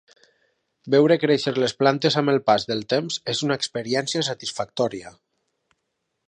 [0.93, 5.15] Veure créixer les plantes amb el pas del temps és una experiència satisfactòria.